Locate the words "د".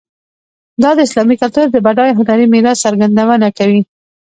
0.95-0.99, 1.71-1.77